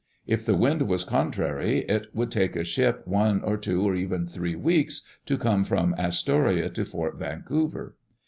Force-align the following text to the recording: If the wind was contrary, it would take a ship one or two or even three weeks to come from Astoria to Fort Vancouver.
If 0.25 0.47
the 0.47 0.57
wind 0.57 0.87
was 0.87 1.03
contrary, 1.03 1.81
it 1.87 2.07
would 2.15 2.31
take 2.31 2.55
a 2.55 2.63
ship 2.63 3.03
one 3.05 3.39
or 3.43 3.55
two 3.55 3.83
or 3.83 3.93
even 3.93 4.25
three 4.25 4.55
weeks 4.55 5.03
to 5.27 5.37
come 5.37 5.63
from 5.63 5.93
Astoria 5.95 6.71
to 6.71 6.85
Fort 6.85 7.17
Vancouver. 7.19 7.95